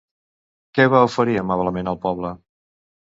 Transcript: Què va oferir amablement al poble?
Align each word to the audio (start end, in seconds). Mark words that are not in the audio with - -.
Què 0.77 0.87
va 0.95 1.01
oferir 1.09 1.37
amablement 1.41 1.93
al 1.93 2.03
poble? 2.07 2.33